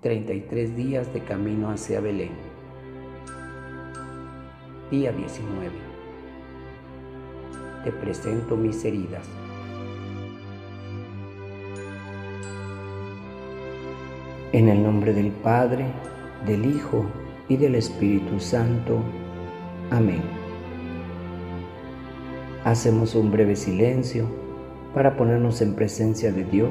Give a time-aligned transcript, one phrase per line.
[0.00, 2.30] 33 días de camino hacia Belén.
[4.92, 5.70] Día 19.
[7.82, 9.26] Te presento mis heridas.
[14.52, 15.86] En el nombre del Padre,
[16.46, 17.04] del Hijo
[17.48, 19.00] y del Espíritu Santo.
[19.90, 20.22] Amén.
[22.62, 24.26] Hacemos un breve silencio
[24.94, 26.70] para ponernos en presencia de Dios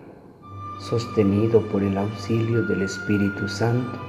[0.81, 3.99] sostenido por el auxilio del Espíritu Santo,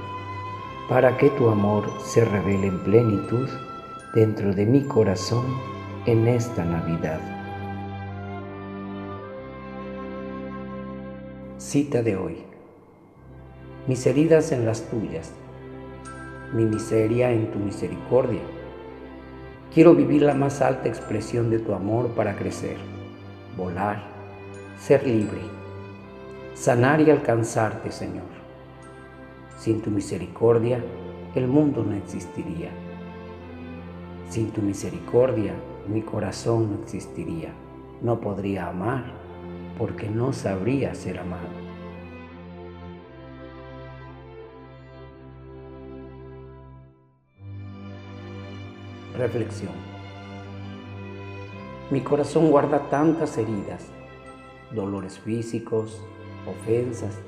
[0.89, 3.49] para que tu amor se revele en plenitud
[4.15, 5.45] dentro de mi corazón
[6.07, 7.21] en esta Navidad.
[11.59, 12.39] Cita de hoy.
[13.87, 15.33] Mis heridas en las tuyas,
[16.55, 18.43] mi miseria en tu misericordia.
[19.75, 22.77] Quiero vivir la más alta expresión de tu amor para crecer,
[23.57, 24.05] volar,
[24.79, 25.62] ser libre
[26.55, 28.27] sanar y alcanzarte, Señor.
[29.57, 30.83] Sin tu misericordia,
[31.35, 32.71] el mundo no existiría.
[34.29, 35.55] Sin tu misericordia,
[35.87, 37.53] mi corazón no existiría.
[38.01, 39.05] No podría amar
[39.79, 41.49] porque no sabría ser amado.
[49.17, 49.73] Reflexión.
[51.91, 53.87] Mi corazón guarda tantas heridas,
[54.71, 56.03] dolores físicos,
[56.47, 57.19] ofensas,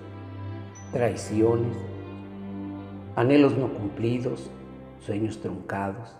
[0.93, 1.77] traiciones,
[3.17, 4.51] anhelos no cumplidos,
[5.01, 6.17] sueños truncados.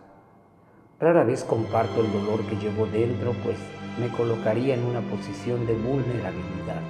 [1.01, 3.57] Rara vez comparto el dolor que llevo dentro, pues
[3.99, 6.83] me colocaría en una posición de vulnerabilidad.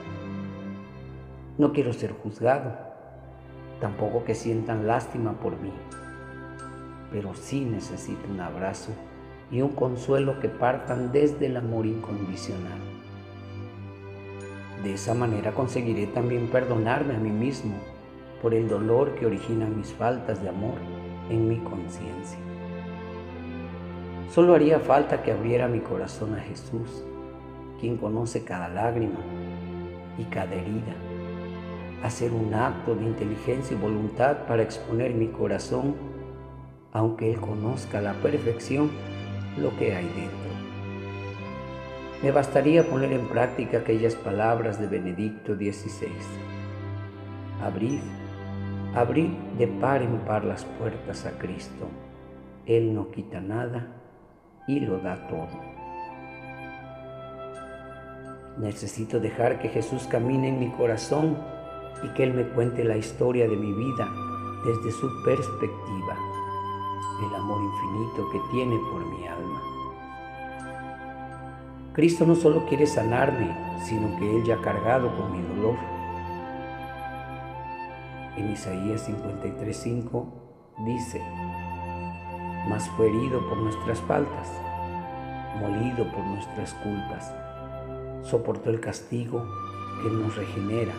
[1.58, 2.76] No quiero ser juzgado,
[3.80, 5.72] tampoco que sientan lástima por mí,
[7.10, 8.90] pero sí necesito un abrazo
[9.50, 12.93] y un consuelo que partan desde el amor incondicional.
[14.84, 17.74] De esa manera conseguiré también perdonarme a mí mismo
[18.42, 20.74] por el dolor que originan mis faltas de amor
[21.30, 22.38] en mi conciencia.
[24.30, 27.02] Solo haría falta que abriera mi corazón a Jesús,
[27.80, 29.20] quien conoce cada lágrima
[30.18, 30.94] y cada herida.
[32.02, 35.94] Hacer un acto de inteligencia y voluntad para exponer mi corazón,
[36.92, 38.90] aunque Él conozca a la perfección
[39.56, 40.43] lo que hay dentro.
[42.24, 46.08] Me bastaría poner en práctica aquellas palabras de Benedicto XVI.
[47.62, 48.00] Abrid,
[48.94, 51.86] abrid de par en par las puertas a Cristo.
[52.64, 53.88] Él no quita nada
[54.66, 55.60] y lo da todo.
[58.56, 61.36] Necesito dejar que Jesús camine en mi corazón
[62.02, 64.08] y que Él me cuente la historia de mi vida
[64.64, 66.16] desde su perspectiva,
[67.28, 69.73] el amor infinito que tiene por mi alma.
[71.94, 75.76] Cristo no solo quiere sanarme, sino que Él ya ha cargado con mi dolor.
[78.36, 80.24] En Isaías 53:5
[80.84, 81.22] dice,
[82.68, 84.50] mas fue herido por nuestras faltas,
[85.60, 87.32] molido por nuestras culpas,
[88.22, 89.46] soportó el castigo
[90.02, 90.92] que nos regenera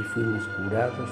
[0.00, 1.10] y fuimos curados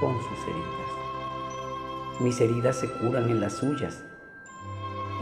[0.00, 2.20] con sus heridas.
[2.20, 4.02] Mis heridas se curan en las suyas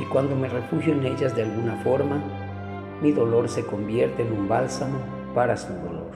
[0.00, 2.22] y cuando me refugio en ellas de alguna forma,
[3.02, 4.98] mi dolor se convierte en un bálsamo
[5.34, 6.12] para su dolor.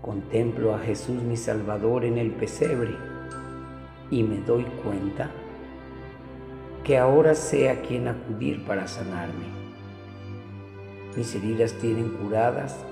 [0.00, 2.96] Contemplo a Jesús mi Salvador en el pesebre
[4.10, 5.30] y me doy cuenta
[6.84, 9.46] que ahora sé a quién acudir para sanarme.
[11.16, 12.84] Mis heridas tienen curadas,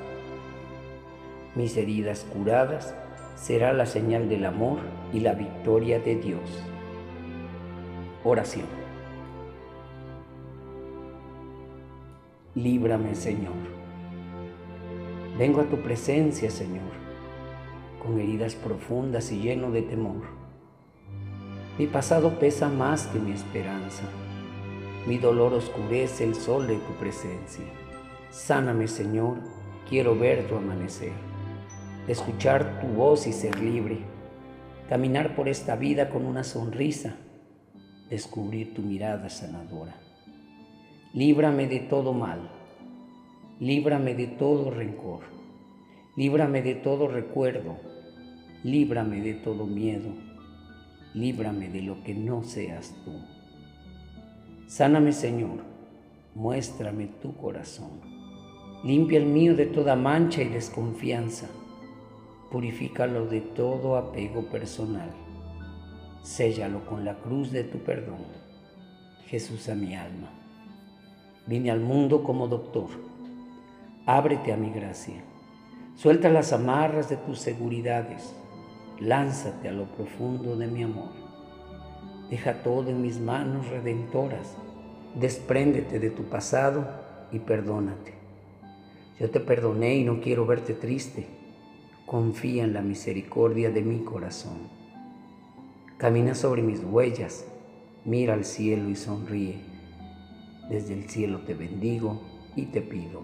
[1.57, 2.95] mis heridas curadas
[3.35, 4.79] será la señal del amor
[5.13, 6.63] y la victoria de Dios.
[8.23, 8.67] Oración.
[12.62, 13.55] Líbrame, Señor.
[15.39, 16.91] Vengo a tu presencia, Señor,
[18.03, 20.23] con heridas profundas y lleno de temor.
[21.79, 24.03] Mi pasado pesa más que mi esperanza.
[25.07, 27.65] Mi dolor oscurece el sol de tu presencia.
[28.31, 29.39] Sáname, Señor,
[29.89, 31.12] quiero ver tu amanecer,
[32.07, 33.99] escuchar tu voz y ser libre,
[34.89, 37.17] caminar por esta vida con una sonrisa,
[38.11, 40.10] descubrir tu mirada sanadora.
[41.12, 42.39] Líbrame de todo mal,
[43.59, 45.23] líbrame de todo rencor,
[46.15, 47.79] líbrame de todo recuerdo,
[48.62, 50.15] líbrame de todo miedo,
[51.12, 53.11] líbrame de lo que no seas tú.
[54.69, 55.65] Sáname, Señor,
[56.37, 57.91] muéstrame tu corazón.
[58.85, 61.49] Limpia el mío de toda mancha y desconfianza.
[62.53, 65.11] Purifícalo de todo apego personal.
[66.23, 68.27] Séllalo con la cruz de tu perdón.
[69.27, 70.40] Jesús a mi alma.
[71.50, 72.91] Vine al mundo como doctor.
[74.06, 75.20] Ábrete a mi gracia.
[75.97, 78.37] Suelta las amarras de tus seguridades.
[79.00, 81.11] Lánzate a lo profundo de mi amor.
[82.31, 84.56] Deja todo en mis manos redentoras.
[85.17, 86.87] Despréndete de tu pasado
[87.32, 88.14] y perdónate.
[89.19, 91.26] Yo te perdoné y no quiero verte triste.
[92.06, 94.69] Confía en la misericordia de mi corazón.
[95.97, 97.44] Camina sobre mis huellas,
[98.05, 99.70] mira al cielo y sonríe.
[100.71, 102.21] Desde el cielo te bendigo
[102.55, 103.23] y te pido.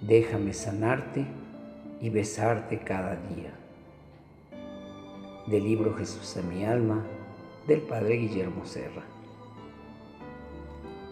[0.00, 1.26] Déjame sanarte
[2.00, 3.52] y besarte cada día.
[5.46, 7.04] Del libro Jesús en mi alma,
[7.68, 9.04] del Padre Guillermo Serra.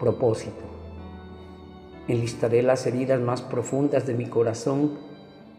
[0.01, 0.73] Propósito
[2.09, 4.99] Enlistaré las heridas más profundas de mi corazón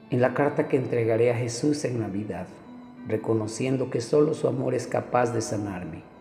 [0.10, 2.48] en la carta que entregaré a Jesús en Navidad,
[3.08, 6.13] reconociendo que solo su amor es capaz de sanarme.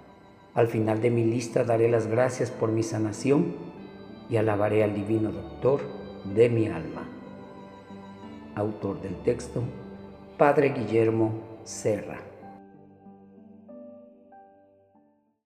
[0.55, 3.55] Al final de mi lista daré las gracias por mi sanación
[4.29, 5.81] y alabaré al divino doctor
[6.25, 7.09] de mi alma.
[8.55, 9.63] Autor del texto,
[10.37, 11.33] Padre Guillermo
[11.65, 12.32] Serra.